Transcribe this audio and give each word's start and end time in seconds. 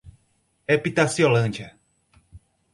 Epitaciolândia 0.67 1.77